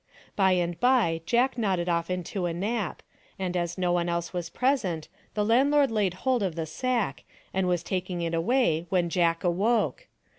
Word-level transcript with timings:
By 0.35 0.53
and 0.53 0.79
by 0.79 1.21
Jack 1.27 1.59
nodded 1.59 1.87
off 1.87 2.09
into 2.09 2.47
a 2.47 2.53
nap, 2.55 3.03
and 3.37 3.55
as 3.55 3.77
no 3.77 3.91
one 3.91 4.09
else 4.09 4.33
was 4.33 4.49
present 4.49 5.07
the 5.35 5.45
landlord 5.45 5.91
laid 5.91 6.15
hold 6.25 6.41
of 6.41 6.55
the 6.55 6.65
sack 6.65 7.23
and 7.53 7.67
was 7.67 7.83
taking 7.83 8.23
it 8.23 8.33
away 8.33 8.87
when 8.89 9.09
Jack 9.11 9.43
awoke. 9.43 10.07